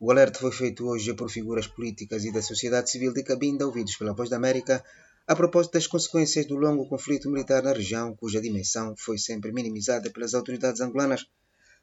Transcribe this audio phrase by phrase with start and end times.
[0.00, 3.96] O alerta foi feito hoje por figuras políticas e da sociedade civil de Cabinda, ouvidos
[3.96, 4.84] pela Voz da América,
[5.26, 10.08] a propósito das consequências do longo conflito militar na região, cuja dimensão foi sempre minimizada
[10.08, 11.26] pelas autoridades angolanas.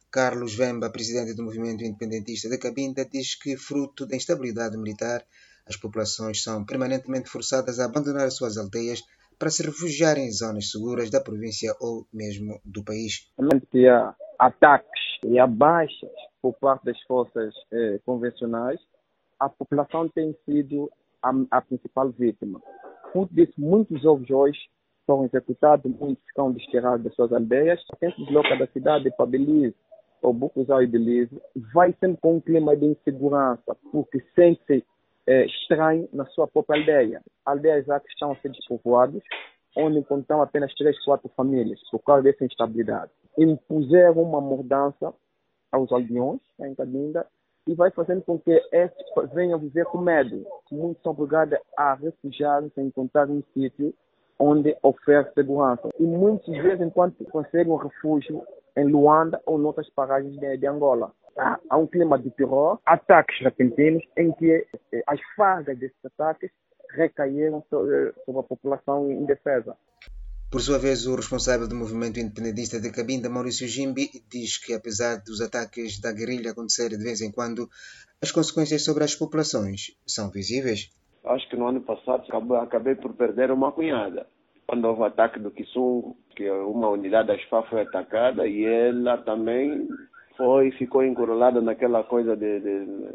[0.10, 5.22] Carlos Vemba, presidente do movimento independentista de Cabinda, diz que, fruto da instabilidade militar,
[5.66, 9.04] as populações são permanentemente forçadas a abandonar as suas aldeias
[9.38, 13.30] para se refugiarem em zonas seguras da província ou mesmo do país.
[13.38, 18.80] Há ataques e há baixas por parte das forças eh, convencionais,
[19.40, 22.62] a população tem sido a, a principal vítima.
[23.32, 24.60] Disso, muitos jovens hoje
[25.08, 27.82] são executados, muitos ficam desterrados das suas aldeias.
[28.00, 29.74] Quem se desloca da cidade para Belize
[30.22, 31.36] ou Bucuzal e Belize
[31.74, 34.86] vai sempre com um clima de insegurança, porque sente-se
[35.26, 37.24] eh, estranho na sua própria aldeia.
[37.44, 39.24] Aldeias já que estão a ser despovoadas,
[39.76, 43.10] onde encontram apenas três, quatro famílias, por causa dessa instabilidade.
[43.36, 45.12] Impuseram uma mordança
[45.76, 47.26] aos aldeões, em Cabinda,
[47.68, 50.46] e vai fazendo com que estes venham viver com medo.
[50.72, 53.94] Muitos são obrigados a refugiar-se, a encontrar um sítio
[54.40, 55.90] onde oferece segurança.
[56.00, 58.44] E muitas vezes, enquanto conseguem um refúgio
[58.76, 61.12] em Luanda ou em outras paragens de, de Angola.
[61.38, 66.50] Há, há, um clima de terror, ataques repentinos, em que eh, as fardas desses ataques
[66.92, 69.76] recaíram sobre, sobre a população indefesa.
[70.56, 75.18] Por sua vez, o responsável do movimento independentista de Cabinda, Maurício Jimbi, diz que apesar
[75.18, 77.68] dos ataques da guerrilha acontecerem de vez em quando,
[78.24, 80.92] as consequências sobre as populações são visíveis.
[81.26, 82.24] Acho que no ano passado
[82.56, 84.28] acabei por perder uma cunhada.
[84.66, 89.18] Quando houve o ataque do Kisungo, que uma unidade da SFA foi atacada e ela
[89.18, 89.90] também
[90.38, 93.10] foi ficou encurralada naquela coisa de, de,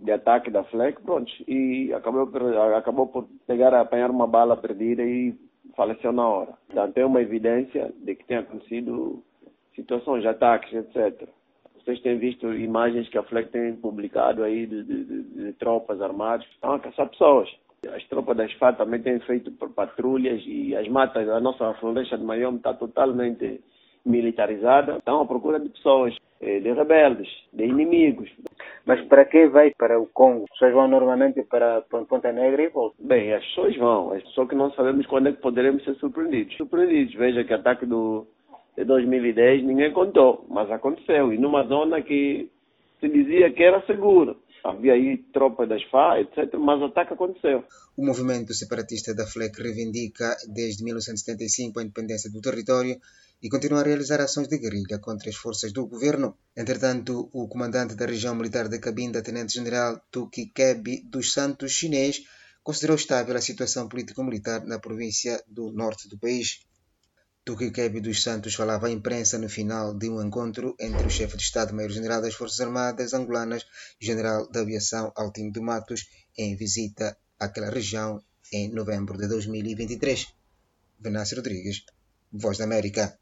[0.00, 2.28] de ataque da FLEC, pronto, e acabou
[2.76, 5.34] acabou por pegar, apanhar uma bala perdida e
[5.76, 6.52] faleceu na hora.
[6.66, 9.22] Portanto, é uma evidência de que tem acontecido
[9.74, 11.28] situações de ataques, etc.
[11.84, 16.00] Vocês têm visto imagens que a FLEC tem publicado aí de, de, de, de tropas
[16.00, 16.46] armadas.
[16.46, 17.48] Estão a caçar pessoas.
[17.94, 22.24] As tropas da SFA também têm feito patrulhas e as matas da nossa floresta de
[22.24, 23.60] Maiom está totalmente
[24.06, 24.96] militarizada.
[24.96, 28.30] Estão à procura de pessoas, eh, de rebeldes, de inimigos.
[28.86, 30.44] Mas para quem vai para o Congo?
[30.44, 33.06] As pessoas vão normalmente para Ponta Negra e voltam?
[33.06, 36.56] Bem, as pessoas vão, só que não sabemos quando é que poderemos ser surpreendidos.
[36.56, 38.26] Surpreendidos, veja que ataque do,
[38.76, 41.32] de 2010 ninguém contou, mas aconteceu.
[41.32, 42.50] E numa zona que
[43.00, 44.34] se dizia que era segura.
[44.64, 47.62] Havia aí tropas das FA, etc., mas o ataque aconteceu.
[47.94, 52.98] O movimento separatista da FLEC reivindica desde 1975 a independência do território
[53.42, 56.34] e continua a realizar ações de guerrilha contra as forças do governo.
[56.56, 62.22] Entretanto, o comandante da região militar de Cabinda, tenente-general Tukikebi dos Santos, chinês,
[62.62, 66.64] considerou estável a situação político-militar na província do norte do país.
[67.46, 71.42] Tukikebi dos Santos falava à imprensa no final de um encontro entre o chefe de
[71.42, 73.66] Estado-Maior-General das Forças Armadas angolanas
[74.00, 77.06] e o general da aviação Altino de Matos em visita
[77.38, 80.26] àquela região em novembro de 2023.
[80.98, 81.84] Venâncio Rodrigues,
[82.32, 83.18] Voz da América.